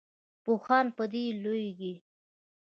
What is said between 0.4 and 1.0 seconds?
پوهان